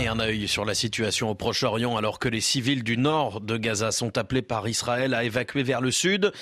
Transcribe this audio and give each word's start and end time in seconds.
Et 0.00 0.08
un 0.08 0.18
œil 0.18 0.48
sur 0.48 0.64
la 0.64 0.72
situation 0.72 1.28
au 1.28 1.34
Proche-Orient 1.34 1.94
alors 1.94 2.18
que 2.18 2.30
les 2.30 2.40
civils 2.40 2.82
du 2.82 2.96
nord 2.96 3.42
de 3.42 3.58
Gaza 3.58 3.92
sont 3.92 4.16
appelés 4.16 4.40
par 4.40 4.66
Israël 4.66 5.12
à 5.12 5.24
évacuer 5.24 5.62
vers 5.62 5.82
le 5.82 5.90
sud 5.90 6.32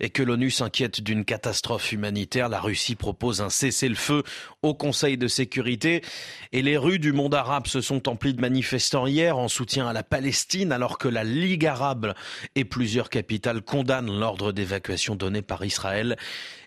et 0.00 0.10
que 0.10 0.24
l'ONU 0.24 0.50
s'inquiète 0.50 1.00
d'une 1.00 1.24
catastrophe 1.24 1.92
humanitaire. 1.92 2.48
La 2.48 2.58
Russie 2.58 2.96
propose 2.96 3.40
un 3.42 3.48
cessez-le-feu 3.48 4.24
au 4.62 4.74
Conseil 4.74 5.16
de 5.18 5.28
sécurité 5.28 6.02
et 6.50 6.62
les 6.62 6.76
rues 6.76 6.98
du 6.98 7.12
monde 7.12 7.36
arabe 7.36 7.68
se 7.68 7.80
sont 7.80 8.08
emplies 8.08 8.34
de 8.34 8.40
manifestants 8.40 9.06
hier 9.06 9.38
en 9.38 9.46
soutien 9.46 9.86
à 9.86 9.92
la 9.92 10.02
Palestine 10.02 10.72
alors 10.72 10.98
que 10.98 11.06
la 11.06 11.22
Ligue 11.22 11.64
arabe 11.64 12.12
et 12.56 12.64
plusieurs 12.64 13.08
capitales 13.08 13.62
condamnent 13.62 14.18
l'ordre 14.18 14.50
d'évacuation 14.50 15.14
donné 15.14 15.42
par 15.42 15.64
Israël. 15.64 16.16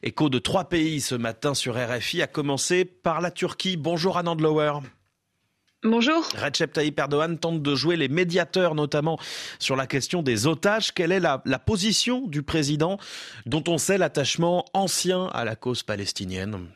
Écho 0.04 0.30
de 0.30 0.40
trois 0.40 0.70
pays 0.70 1.02
ce 1.02 1.16
matin 1.16 1.54
sur 1.54 1.76
RFI, 1.76 2.21
a 2.21 2.28
commencé 2.28 2.86
par 2.86 3.20
la 3.20 3.30
Turquie. 3.30 3.76
Bonjour 3.76 4.18
Anand 4.18 4.36
Lower. 4.36 4.79
Bonjour. 5.83 6.28
Recep 6.36 6.74
Tayyip 6.74 7.00
Erdogan 7.00 7.38
tente 7.38 7.61
de 7.61 7.74
jouer 7.74 7.96
les 7.96 8.10
médiateurs, 8.10 8.75
notamment 8.75 9.18
sur 9.60 9.78
la 9.78 9.88
question 9.88 10.21
des 10.21 10.46
otages. 10.46 10.93
Quelle 10.93 11.14
est 11.14 11.21
la, 11.21 11.42
la 11.46 11.57
position 11.57 12.28
du 12.28 12.43
président, 12.43 12.97
dont 13.46 13.64
on 13.65 13.78
sait 13.78 13.97
l'attachement 13.97 14.65
ancien 14.74 15.28
à 15.28 15.46
la 15.46 15.55
cause 15.55 15.83
palestinienne? 15.83 16.68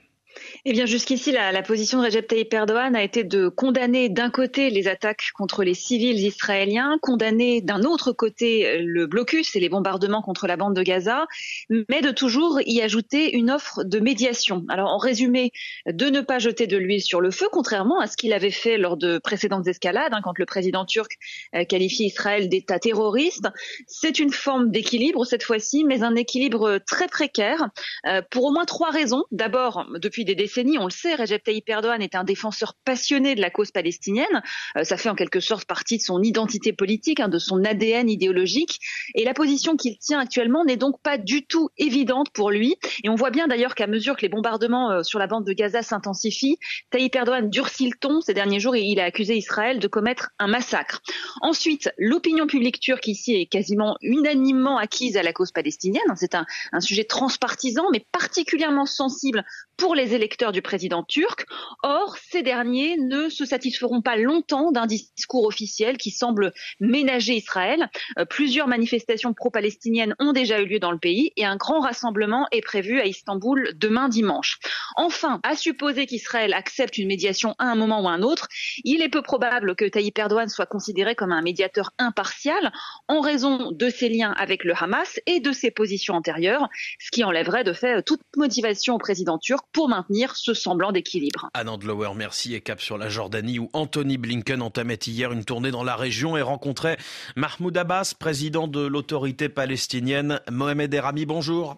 Eh 0.66 0.72
bien, 0.72 0.85
jusqu'ici, 0.85 1.34
la, 1.34 1.62
position 1.62 1.99
de 1.99 2.05
Recep 2.05 2.26
Tayyip 2.26 2.53
Erdogan 2.53 2.95
a 2.95 3.04
été 3.04 3.26
de 3.26 3.49
condamner 3.49 4.08
d'un 4.08 4.30
côté 4.30 4.70
les 4.70 4.88
attaques 4.88 5.31
contre 5.34 5.62
les 5.66 5.73
civils 5.73 6.17
israéliens, 6.26 6.98
condamner 7.02 7.59
d'un 7.59 7.84
autre 7.84 8.13
côté 8.13 8.77
le 8.80 9.05
blocus 9.05 9.57
et 9.57 9.59
les 9.59 9.68
bombardements 9.68 10.21
contre 10.21 10.48
la 10.48 10.55
bande 10.55 10.73
de 10.73 10.81
Gaza, 10.81 11.26
mais 11.70 11.99
de 11.99 12.12
toujours 12.12 12.62
y 12.66 12.81
ajouter 12.81 13.35
une 13.35 13.52
offre 13.52 13.84
de 13.84 13.99
médiation. 13.99 14.63
Alors, 14.70 14.90
en 14.90 14.98
résumé, 14.98 15.52
de 15.85 16.05
ne 16.05 16.21
pas 16.21 16.40
jeter 16.40 16.66
de 16.66 16.77
l'huile 16.77 17.02
sur 17.02 17.20
le 17.20 17.32
feu, 17.32 17.48
contrairement 17.52 17.99
à 17.99 18.07
ce 18.07 18.16
qu'il 18.16 18.32
avait 18.32 18.49
fait 18.49 18.77
lors 18.77 18.95
de 18.95 19.18
précédentes 19.18 19.68
escalades, 19.68 20.13
hein, 20.13 20.21
quand 20.24 20.40
le 20.40 20.46
président 20.46 20.85
turc 20.85 21.18
euh, 21.55 21.65
qualifiait 21.65 22.05
Israël 22.05 22.48
d'État 22.48 22.80
terroriste. 22.80 23.49
C'est 23.87 24.18
une 24.18 24.32
forme 24.32 24.71
d'équilibre 24.71 25.26
cette 25.26 25.43
fois-ci, 25.43 25.84
mais 25.84 26.04
un 26.04 26.15
équilibre 26.15 26.80
très 26.87 27.09
précaire, 27.09 27.68
euh, 28.07 28.21
pour 28.32 28.46
au 28.46 28.52
moins 28.52 28.63
trois 28.65 28.91
raisons. 28.91 29.26
D'abord, 29.32 29.85
depuis 29.99 30.24
des 30.24 30.35
décennies, 30.35 30.52
on 30.79 30.85
le 30.85 30.91
sait, 30.91 31.15
Recep 31.15 31.43
Tayyip 31.43 31.70
Erdogan 31.70 32.01
est 32.01 32.15
un 32.15 32.23
défenseur 32.23 32.73
passionné 32.85 33.35
de 33.35 33.41
la 33.41 33.49
cause 33.49 33.71
palestinienne. 33.71 34.41
Euh, 34.77 34.84
ça 34.84 34.98
fait 34.98 35.09
en 35.09 35.15
quelque 35.15 35.40
sorte 35.40 35.65
partie 35.65 35.98
de 35.98 36.04
son 36.04 36.21
identité 36.21 36.73
politique, 36.73 37.20
hein, 37.20 37.27
de 37.27 37.40
son 37.40 37.63
ADN 37.63 38.09
idéologique. 38.09 38.79
Et 39.15 39.24
la 39.24 39.34
position 39.34 39.76
qu'il 39.76 39.98
tient 39.98 40.20
actuellement 40.20 40.65
n'est 40.65 40.77
donc 40.77 41.01
pas 41.01 41.18
du 41.18 41.46
tout 41.46 41.70
évidente 41.77 42.29
pour 42.31 42.51
lui. 42.51 42.76
Et 43.04 43.09
on 43.09 43.15
voit 43.15 43.31
bien 43.31 43.48
d'ailleurs 43.48 43.76
qu'à 43.76 43.87
mesure 43.87 44.15
que 44.15 44.21
les 44.21 44.29
bombardements 44.29 44.91
euh, 44.91 45.04
sur 45.04 45.20
la 45.20 45.27
bande 45.27 45.46
de 45.46 45.54
Gaza 45.54 45.81
s'intensifient, 45.81 46.57
Tayyip 46.91 47.15
Erdogan 47.15 47.49
durcit 47.49 47.87
le 47.87 47.98
ton 47.99 48.21
ces 48.21 48.34
derniers 48.34 48.59
jours 48.59 48.76
et 48.76 48.81
il 48.81 48.99
a 48.99 49.05
accusé 49.05 49.35
Israël 49.35 49.79
de 49.79 49.87
commettre 49.87 50.31
un 50.40 50.48
massacre. 50.48 51.01
Ensuite, 51.41 51.91
l'opinion 51.98 52.48
publique 52.48 52.79
turque 52.79 53.07
ici 53.07 53.35
est 53.35 53.46
quasiment 53.46 53.98
unanimement 54.01 54.77
acquise 54.77 55.18
à 55.18 55.24
la 55.24 55.34
cause 55.34 55.51
palestinienne. 55.51 56.04
C'est 56.15 56.35
un, 56.35 56.46
un 56.71 56.79
sujet 56.79 57.04
transpartisan, 57.04 57.85
mais 57.91 58.05
particulièrement 58.12 58.85
sensible 58.85 59.46
pour 59.77 59.96
les 59.96 60.13
électeurs 60.13 60.43
du 60.52 60.62
président 60.62 61.04
turc. 61.04 61.46
Or, 61.84 62.18
ces 62.18 62.41
derniers 62.41 62.98
ne 62.98 63.30
se 63.30 63.46
satisferont 63.46 64.02
pas 64.02 64.18
longtemps 64.18 64.72
d'un 64.72 64.86
discours 64.86 65.46
officiel 65.46 65.97
qui 65.97 66.12
semble 66.12 66.53
ménager 66.80 67.36
Israël. 67.36 67.90
Euh, 68.18 68.25
plusieurs 68.25 68.68
manifestations 68.68 69.34
pro-palestiniennes 69.34 70.16
ont 70.19 70.34
déjà 70.34 70.59
eu 70.62 70.66
lieu 70.66 70.80
dans 70.80 70.91
le 70.91 70.97
pays 70.97 71.31
et 71.38 71.46
un 71.46 71.56
grand 71.56 71.80
rassemblement 71.80 72.47
est 72.52 72.62
prévu 72.62 73.00
à 73.00 73.06
Istanbul 73.06 73.72
demain 73.75 74.09
dimanche. 74.09 74.59
Enfin, 74.96 75.40
à 75.44 75.56
supposer 75.56 76.06
qu'Israël 76.06 76.53
accepte 76.53 76.97
une 76.97 77.08
médiation 77.08 77.56
à 77.59 77.66
un 77.66 77.75
moment 77.75 78.02
ou 78.02 78.08
à 78.08 78.12
un 78.12 78.22
autre, 78.22 78.47
il 78.84 79.02
est 79.02 79.09
peu 79.09 79.22
probable 79.22 79.75
que 79.75 79.86
Tayyip 79.86 80.18
Erdogan 80.18 80.50
soit 80.50 80.66
considéré 80.66 81.16
comme 81.16 81.31
un 81.31 81.41
médiateur 81.41 81.91
impartial 81.97 82.72
en 83.08 83.19
raison 83.19 83.72
de 83.72 83.90
ses 83.90 84.09
liens 84.09 84.34
avec 84.38 84.64
le 84.64 84.74
Hamas 84.76 85.20
et 85.26 85.40
de 85.40 85.52
ses 85.52 85.72
positions 85.72 86.16
antérieures, 86.16 86.68
ce 87.00 87.12
qui 87.12 87.24
enlèverait 87.24 87.64
de 87.64 87.74
fait 87.74 88.02
toute 88.03 88.22
motivation 88.36 88.96
au 88.96 88.98
président 88.98 89.38
turc 89.38 89.66
pour 89.72 89.90
maintenir 89.90 90.33
ce 90.36 90.54
semblant 90.54 90.92
d'équilibre. 90.92 91.50
Anand 91.54 91.80
Lower, 91.84 92.12
merci 92.16 92.56
et 92.56 92.62
cap 92.62 92.82
sur 92.82 92.98
la 92.98 93.10
Jordanie 93.10 93.60
où 93.60 93.70
Anthony 93.74 94.18
Blinken 94.18 94.62
entamait 94.62 94.96
hier 94.96 95.32
une 95.32 95.46
tournée 95.46 95.72
dans 95.72 95.84
la 95.84 95.96
région 95.96 96.38
et 96.38 96.42
rencontrait 96.42 96.98
Mahmoud 97.36 97.78
Abbas, 97.78 98.16
président 98.20 98.68
de 98.68 98.86
l'autorité 98.86 99.50
palestinienne. 99.50 100.40
Mohamed 100.52 100.94
Erami, 100.94 101.26
bonjour. 101.26 101.78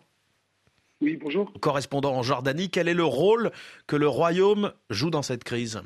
Oui, 1.01 1.17
bonjour. 1.21 1.51
Correspondant 1.59 2.13
en 2.13 2.23
Jordanie, 2.23 2.69
quel 2.69 2.87
est 2.87 2.93
le 2.93 3.03
rôle 3.03 3.51
que 3.87 3.95
le 3.95 4.07
Royaume 4.07 4.71
joue 4.89 5.09
dans 5.09 5.21
cette 5.21 5.43
crise? 5.43 5.81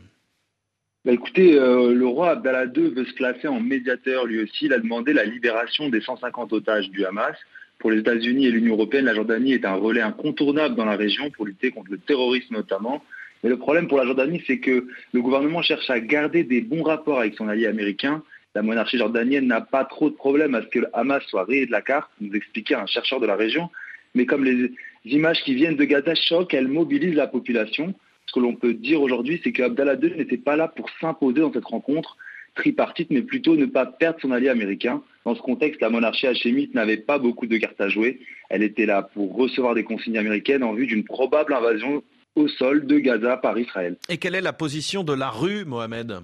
Bah 1.06 1.14
écoutez, 1.14 1.58
euh, 1.58 1.94
le 1.94 2.06
roi 2.06 2.32
Abdallah 2.32 2.66
II 2.66 2.90
veut 2.90 3.06
se 3.06 3.14
classer 3.14 3.48
en 3.48 3.62
médiateur 3.62 4.26
lui 4.26 4.44
aussi. 4.44 4.66
Il 4.66 4.74
a 4.74 4.80
demandé 4.80 5.14
la 5.14 5.24
libération 5.24 5.88
des 5.90 6.02
150 6.02 6.52
otages 6.52 6.90
du 6.90 7.06
Hamas. 7.06 7.36
Pour 7.80 7.92
les 7.92 8.00
États-Unis 8.00 8.46
et 8.46 8.52
l'Union 8.52 8.76
européenne, 8.76 9.06
la 9.06 9.16
Jordanie 9.16 9.54
est 9.54 9.66
un 9.66 9.76
relais 9.76 10.02
incontournable 10.02 10.76
dans 10.76 10.86
la 10.86 10.98
région 10.98 11.30
pour 11.32 11.46
lutter 11.46 11.72
contre 11.72 11.92
le 11.92 11.98
terrorisme 11.98 12.56
notamment. 12.56 13.04
Mais 13.42 13.50
le 13.50 13.58
problème 13.58 13.88
pour 13.88 13.98
la 13.98 14.06
Jordanie, 14.06 14.44
c'est 14.46 14.60
que 14.60 14.88
le 15.14 15.22
gouvernement 15.22 15.62
cherche 15.62 15.90
à 15.90 16.00
garder 16.02 16.44
des 16.44 16.60
bons 16.60 16.84
rapports 16.84 17.20
avec 17.20 17.36
son 17.36 17.48
allié 17.48 17.68
américain. 17.68 18.22
La 18.54 18.64
monarchie 18.64 18.98
jordanienne 18.98 19.48
n'a 19.48 19.62
pas 19.62 19.86
trop 19.86 20.10
de 20.10 20.16
problème 20.16 20.56
à 20.56 20.62
ce 20.62 20.68
que 20.68 20.80
le 20.80 20.88
Hamas 20.94 21.24
soit 21.28 21.46
rayé 21.46 21.66
de 21.66 21.72
la 21.72 21.82
carte, 21.82 22.10
nous 22.20 22.34
expliquait 22.34 22.76
un 22.76 22.86
chercheur 22.86 23.22
de 23.22 23.26
la 23.28 23.36
région. 23.36 23.70
Mais 24.14 24.26
comme 24.26 24.44
les 24.44 24.74
images 25.06 25.42
qui 25.44 25.54
viennent 25.54 25.78
de 25.78 25.86
Gaza 25.86 26.16
choquent, 26.16 26.54
elles 26.54 26.68
mobilisent 26.68 27.16
la 27.16 27.28
population. 27.28 27.94
Ce 28.26 28.34
que 28.34 28.40
l'on 28.42 28.56
peut 28.56 28.74
dire 28.74 29.02
aujourd'hui, 29.02 29.40
c'est 29.44 29.54
qu'Abdallah 29.54 29.96
II 30.02 30.18
n'était 30.18 30.38
pas 30.38 30.58
là 30.58 30.68
pour 30.68 30.90
s'imposer 31.00 31.40
dans 31.40 31.54
cette 31.54 31.66
rencontre 31.66 32.18
tripartite, 32.56 33.10
mais 33.10 33.22
plutôt 33.22 33.56
ne 33.56 33.66
pas 33.66 33.86
perdre 33.86 34.20
son 34.22 34.32
allié 34.32 34.50
américain. 34.50 35.02
Dans 35.26 35.36
ce 35.36 35.42
contexte, 35.42 35.82
la 35.82 35.90
monarchie 35.90 36.28
hachémite 36.28 36.74
n'avait 36.74 36.98
pas 36.98 37.20
beaucoup 37.20 37.46
de 37.46 37.58
cartes 37.58 37.82
à 37.82 37.90
jouer. 37.90 38.20
Elle 38.50 38.64
était 38.64 38.86
là 38.86 39.02
pour 39.02 39.36
recevoir 39.36 39.76
des 39.76 39.84
consignes 39.84 40.18
américaines 40.18 40.64
en 40.64 40.74
vue 40.74 40.88
d'une 40.88 41.04
probable 41.04 41.54
invasion 41.54 42.04
au 42.36 42.48
sol 42.48 42.86
de 42.86 43.00
Gaza 43.00 43.38
par 43.38 43.58
Israël. 43.58 43.98
Et 44.08 44.18
quelle 44.18 44.36
est 44.36 44.42
la 44.42 44.54
position 44.54 45.04
de 45.04 45.14
la 45.14 45.30
rue, 45.30 45.66
Mohamed 45.66 46.22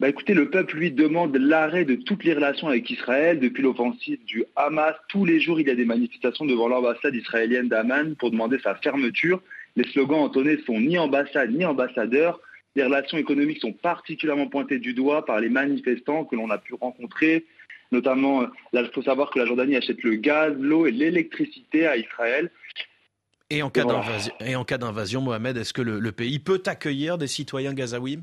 bah 0.00 0.08
écoutez, 0.08 0.34
le 0.34 0.50
peuple 0.50 0.78
lui 0.78 0.90
demande 0.90 1.36
l'arrêt 1.36 1.84
de 1.84 1.94
toutes 1.94 2.24
les 2.24 2.34
relations 2.34 2.66
avec 2.66 2.90
Israël 2.90 3.38
depuis 3.38 3.62
l'offensive 3.62 4.18
du 4.24 4.42
Hamas. 4.56 4.96
Tous 5.08 5.24
les 5.24 5.38
jours, 5.38 5.60
il 5.60 5.68
y 5.68 5.70
a 5.70 5.76
des 5.76 5.84
manifestations 5.84 6.44
devant 6.44 6.66
l'ambassade 6.66 7.14
israélienne 7.14 7.68
d'Aman 7.68 8.16
pour 8.16 8.32
demander 8.32 8.58
sa 8.58 8.74
fermeture. 8.74 9.40
Les 9.76 9.84
slogans 9.84 10.18
entonnés 10.18 10.58
sont 10.66 10.80
ni 10.80 10.98
ambassade 10.98 11.52
ni 11.52 11.64
ambassadeur. 11.64 12.40
Les 12.74 12.82
relations 12.82 13.16
économiques 13.16 13.60
sont 13.60 13.72
particulièrement 13.72 14.48
pointées 14.48 14.80
du 14.80 14.92
doigt 14.92 15.24
par 15.24 15.38
les 15.38 15.50
manifestants 15.50 16.24
que 16.24 16.34
l'on 16.34 16.50
a 16.50 16.58
pu 16.58 16.74
rencontrer. 16.74 17.46
Notamment, 17.92 18.46
il 18.72 18.90
faut 18.92 19.02
savoir 19.02 19.30
que 19.30 19.38
la 19.38 19.46
Jordanie 19.46 19.76
achète 19.76 20.02
le 20.02 20.16
gaz, 20.16 20.54
l'eau 20.58 20.86
et 20.86 20.90
l'électricité 20.90 21.86
à 21.86 21.96
Israël. 21.96 22.50
Et 23.50 23.62
en 23.62 23.68
cas 23.68 23.84
voilà. 23.84 24.02
d'invasion, 24.78 25.20
Mohamed, 25.20 25.58
est-ce 25.58 25.74
que 25.74 25.82
le, 25.82 26.00
le, 26.00 26.12
pays 26.12 26.38
peut 26.38 26.62
accueillir 26.64 27.18
des 27.18 27.26
citoyens 27.26 27.74
gazaouis? 27.74 28.20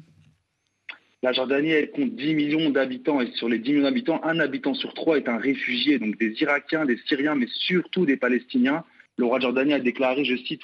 La 1.21 1.33
Jordanie, 1.33 1.69
elle 1.69 1.91
compte 1.91 2.15
10 2.15 2.33
millions 2.33 2.69
d'habitants 2.71 3.21
et 3.21 3.29
sur 3.33 3.47
les 3.47 3.59
10 3.59 3.71
millions 3.71 3.83
d'habitants, 3.83 4.21
un 4.23 4.39
habitant 4.39 4.73
sur 4.73 4.93
trois 4.93 5.17
est 5.17 5.29
un 5.29 5.37
réfugié, 5.37 5.99
donc 5.99 6.17
des 6.17 6.31
Irakiens, 6.41 6.85
des 6.85 6.97
Syriens, 7.07 7.35
mais 7.35 7.47
surtout 7.47 8.05
des 8.05 8.17
Palestiniens. 8.17 8.83
Le 9.17 9.25
roi 9.25 9.37
de 9.37 9.43
Jordanie 9.43 9.73
a 9.73 9.79
déclaré, 9.79 10.25
je 10.25 10.35
cite, 10.35 10.63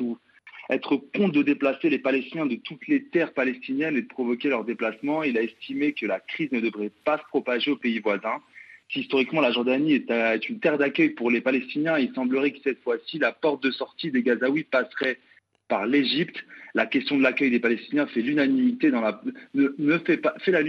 être 0.70 0.96
contre 0.96 1.34
de 1.34 1.44
déplacer 1.44 1.90
les 1.90 2.00
Palestiniens 2.00 2.46
de 2.46 2.56
toutes 2.56 2.88
les 2.88 3.04
terres 3.04 3.34
palestiniennes 3.34 3.98
et 3.98 4.02
de 4.02 4.08
provoquer 4.08 4.50
leur 4.50 4.64
déplacement. 4.64 5.24
Il 5.24 5.38
a 5.38 5.44
estimé 5.44 5.94
que 5.94 6.06
la 6.06 6.20
crise 6.20 6.52
ne 6.52 6.60
devrait 6.60 6.92
pas 7.04 7.18
se 7.18 7.24
propager 7.26 7.72
aux 7.72 7.78
pays 7.78 8.00
voisins. 8.00 8.42
Si 8.90 9.02
historiquement 9.02 9.42
la 9.42 9.52
Jordanie 9.52 9.94
est, 9.94 10.50
une 10.50 10.60
terre 10.60 10.78
d'accueil 10.78 11.10
pour 11.10 11.32
les 11.32 11.42
Palestiniens, 11.42 11.98
il 11.98 12.14
semblerait 12.14 12.52
que 12.52 12.60
cette 12.64 12.82
fois-ci 12.84 13.18
la 13.20 13.32
porte 13.32 13.64
de 13.64 13.72
sortie 13.72 14.12
des 14.12 14.22
Gazaouis 14.22 14.64
passerait 14.64 15.20
par 15.68 15.86
l'Égypte. 15.86 16.38
La 16.76 16.86
question 16.86 17.18
de 17.18 17.24
l'accueil 17.24 17.50
des 17.50 17.60
Palestiniens 17.60 18.06
fait 18.08 18.22
l'unanimité 18.22 18.92
dans 18.92 19.02
la 19.02 19.22
ne, 19.54 19.98
fait 20.00 20.18
pas 20.18 20.36
fait 20.40 20.52
la 20.52 20.62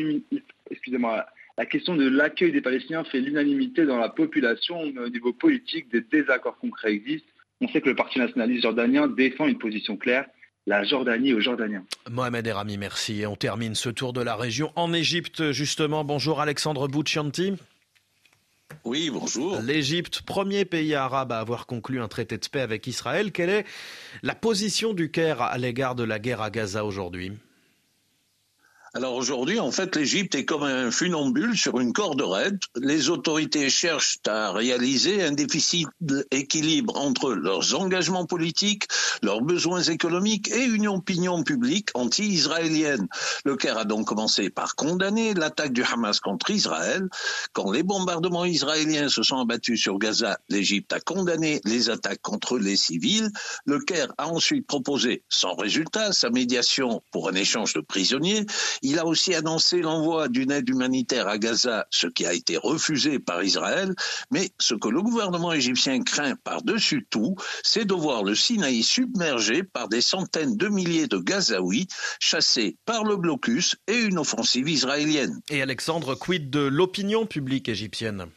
excusez-moi 0.71 1.27
la 1.59 1.67
question 1.67 1.97
de 1.97 2.07
l'accueil 2.07 2.53
des 2.53 2.61
Palestiniens 2.61 3.05
fait 3.05 3.21
l'unanimité 3.21 3.87
dans 3.87 3.97
la 3.99 4.11
population 4.11 4.81
au 4.81 5.09
niveau 5.09 5.33
politique. 5.33 5.91
Des 5.91 6.03
désaccords 6.03 6.59
concrets 6.59 6.93
existent. 6.93 7.29
On 7.63 7.69
sait 7.69 7.81
que 7.81 7.89
le 7.89 7.95
Parti 7.95 8.19
nationaliste 8.19 8.63
jordanien 8.63 9.09
défend 9.09 9.47
une 9.47 9.59
position 9.59 9.97
claire 9.97 10.27
la 10.67 10.83
Jordanie 10.85 11.33
aux 11.33 11.41
Jordaniens. 11.41 11.85
Mohamed 12.11 12.47
Erami, 12.47 12.77
merci. 12.77 13.23
Et 13.23 13.27
on 13.27 13.37
termine 13.37 13.75
ce 13.75 13.89
tour 13.89 14.13
de 14.13 14.21
la 14.21 14.35
région 14.37 14.73
en 14.75 14.93
Égypte, 14.93 15.53
justement. 15.53 16.05
Bonjour 16.05 16.41
Alexandre 16.41 16.89
Bouchanti. 16.89 17.55
Oui, 18.85 19.11
bonjour. 19.11 19.61
L'Égypte, 19.61 20.23
premier 20.23 20.65
pays 20.65 20.95
arabe 20.95 21.33
à 21.33 21.41
avoir 21.41 21.67
conclu 21.67 22.01
un 22.01 22.09
traité 22.09 22.39
de 22.39 22.47
paix 22.47 22.61
avec 22.61 22.87
Israël. 22.87 23.33
Quelle 23.33 23.51
est 23.51 23.65
la 24.23 24.35
position 24.35 24.93
du 24.93 25.11
Caire 25.11 25.43
à 25.43 25.59
l'égard 25.59 25.95
de 25.95 26.05
la 26.05 26.19
guerre 26.19 26.41
à 26.41 26.51
Gaza 26.51 26.85
aujourd'hui? 26.85 27.33
Alors 28.97 29.15
aujourd'hui, 29.15 29.61
en 29.61 29.71
fait, 29.71 29.95
l'Égypte 29.95 30.35
est 30.37 30.47
comme 30.47 30.63
un 30.63 30.91
funambule 30.91 31.55
sur 31.55 31.79
une 31.81 31.93
corde 31.93 32.23
raide. 32.23 32.59
Les 32.77 33.11
autorités 33.11 33.69
cherchent 33.69 34.17
à 34.27 34.53
réaliser 34.53 35.23
un 35.23 35.33
déficit 35.33 35.87
d'équilibre 36.01 36.97
entre 36.97 37.35
leurs 37.35 37.79
engagements 37.79 38.25
politiques, 38.25 38.85
leurs 39.23 39.43
besoins 39.43 39.83
économiques 39.83 40.51
et 40.51 40.65
une 40.65 40.89
opinion 40.89 41.43
publique 41.43 41.91
anti-israélienne. 41.93 43.07
Le 43.45 43.57
Caire 43.57 43.77
a 43.77 43.85
donc 43.85 44.07
commencé 44.07 44.49
par 44.49 44.77
condamner 44.77 45.35
l'attaque 45.35 45.75
du 45.75 45.83
Hamas 45.83 46.19
contre 46.19 46.49
Israël. 46.49 47.07
Quand 47.53 47.71
les 47.71 47.83
bombardements 47.83 48.47
israéliens 48.47 49.11
se 49.11 49.23
sont 49.23 49.41
abattus 49.41 49.79
sur 49.79 49.99
Gaza, 49.99 50.39
l'Égypte 50.49 50.95
a 50.95 51.01
condamné 51.01 51.61
les 51.67 51.91
attaques 51.91 52.23
contre 52.23 52.57
les 52.59 52.77
civils. 52.77 53.29
Le 53.67 53.79
Caire 53.79 54.15
a 54.17 54.29
ensuite 54.29 54.67
proposé, 54.67 55.23
sans 55.29 55.55
résultat, 55.55 56.13
sa 56.13 56.31
médiation 56.31 57.03
pour 57.13 57.29
un 57.29 57.35
échange 57.35 57.75
de 57.75 57.81
prisonniers. 57.81 58.47
Il 58.89 59.01
a 59.01 59.05
aussi 59.05 59.35
annoncé 59.35 59.81
l'envoi 59.81 60.29
d'une 60.29 60.53
aide 60.53 60.69
humanitaire 60.69 61.27
à 61.27 61.39
Gaza, 61.39 61.89
ce 61.91 62.07
qui 62.07 62.25
a 62.25 62.33
été 62.33 62.57
refusé 62.57 63.19
par 63.19 63.43
Israël. 63.43 63.93
Mais 64.31 64.51
ce 64.61 64.75
que 64.75 64.89
le 64.89 65.03
gouvernement 65.03 65.53
égyptien 65.53 66.05
craint 66.05 66.37
par-dessus 66.37 67.05
tout, 67.11 67.35
c'est 67.65 67.85
de 67.85 67.95
voir 67.95 68.23
le 68.23 68.37
Sinaï 68.37 68.85
submergé 68.85 69.65
par 69.65 69.89
des 69.89 70.01
centaines 70.01 70.57
de 70.57 70.69
milliers 70.69 71.09
de 71.09 71.19
Gazaouis 71.19 71.89
chassés 72.21 72.77
par 72.85 73.03
le 73.03 73.17
blocus 73.17 73.75
et 73.89 73.99
une 73.99 74.21
offensive 74.21 74.69
israélienne. 74.69 75.41
Et 75.51 75.63
Alexandre, 75.63 76.15
quid 76.15 76.49
de 76.49 76.61
l'opinion 76.61 77.27
publique 77.27 77.69
égyptienne? 77.69 78.29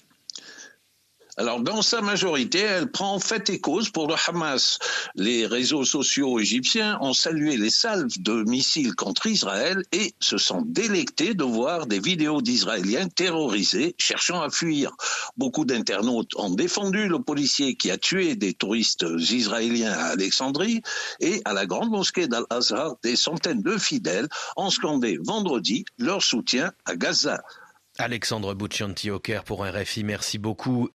Alors, 1.39 1.61
dans 1.61 1.81
sa 1.81 2.01
majorité, 2.01 2.59
elle 2.59 2.91
prend 2.91 3.17
fait 3.17 3.49
et 3.49 3.61
cause 3.61 3.89
pour 3.89 4.09
le 4.09 4.15
Hamas. 4.27 4.77
Les 5.15 5.45
réseaux 5.45 5.85
sociaux 5.85 6.37
égyptiens 6.37 6.97
ont 6.99 7.13
salué 7.13 7.55
les 7.55 7.69
salves 7.69 8.19
de 8.19 8.43
missiles 8.43 8.93
contre 8.93 9.25
Israël 9.27 9.81
et 9.93 10.13
se 10.19 10.37
sont 10.37 10.63
délectés 10.63 11.35
de 11.35 11.45
voir 11.45 11.87
des 11.87 12.01
vidéos 12.01 12.41
d'Israéliens 12.41 13.07
terrorisés 13.07 13.95
cherchant 13.97 14.41
à 14.41 14.49
fuir. 14.49 14.91
Beaucoup 15.37 15.63
d'internautes 15.63 16.35
ont 16.35 16.49
défendu 16.49 17.07
le 17.07 17.19
policier 17.19 17.75
qui 17.75 17.89
a 17.89 17.97
tué 17.97 18.35
des 18.35 18.53
touristes 18.53 19.05
israéliens 19.17 19.93
à 19.93 20.07
Alexandrie 20.07 20.81
et 21.21 21.41
à 21.45 21.53
la 21.53 21.65
grande 21.65 21.89
mosquée 21.89 22.27
d'Al-Azhar, 22.27 22.97
des 23.01 23.15
centaines 23.15 23.61
de 23.61 23.77
fidèles 23.77 24.27
ont 24.57 24.69
scandé 24.69 25.17
vendredi 25.23 25.85
leur 25.99 26.21
soutien 26.21 26.73
à 26.83 26.97
Gaza. 26.97 27.41
Alexandre 27.99 28.53
Bouchanti 28.53 29.11
au 29.11 29.19
pour 29.45 29.65
RFI, 29.65 30.05
merci 30.05 30.37
beaucoup. 30.37 30.87